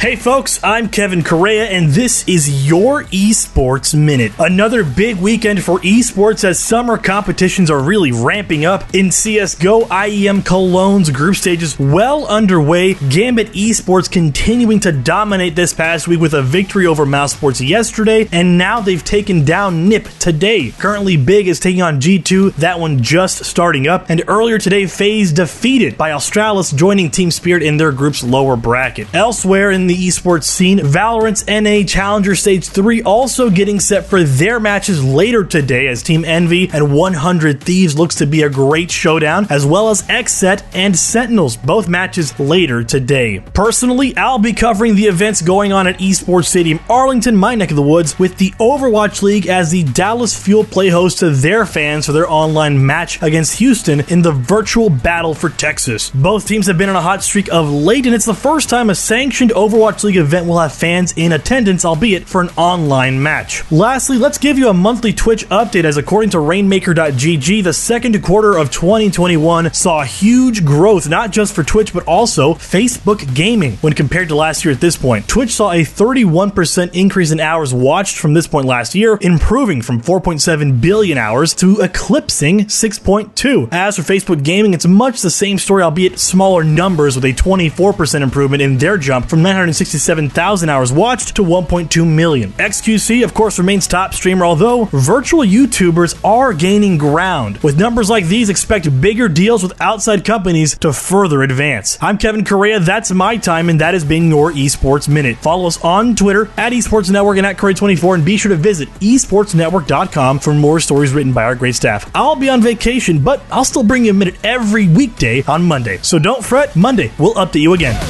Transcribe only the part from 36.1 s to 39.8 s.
Envy and 100 Thieves looks to be a great showdown, as